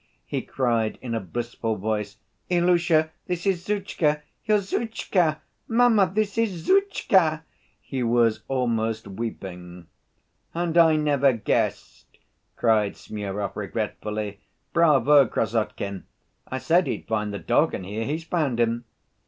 he 0.25 0.41
cried 0.41 0.97
in 0.99 1.13
a 1.13 1.19
blissful 1.19 1.75
voice, 1.75 2.17
"Ilusha, 2.49 3.11
this 3.27 3.45
is 3.45 3.63
Zhutchka, 3.63 4.23
your 4.45 4.57
Zhutchka! 4.57 5.41
Mamma, 5.67 6.11
this 6.11 6.39
is 6.39 6.67
Zhutchka!" 6.67 7.43
He 7.79 8.01
was 8.01 8.41
almost 8.47 9.07
weeping. 9.07 9.85
"And 10.55 10.75
I 10.75 10.95
never 10.95 11.33
guessed!" 11.33 12.17
cried 12.55 12.97
Smurov 12.97 13.55
regretfully. 13.55 14.39
"Bravo, 14.73 15.27
Krassotkin! 15.27 16.05
I 16.47 16.57
said 16.57 16.87
he'd 16.87 17.07
find 17.07 17.31
the 17.31 17.37
dog 17.37 17.75
and 17.75 17.85
here 17.85 18.05
he's 18.05 18.23
found 18.23 18.59
him." 18.59 18.85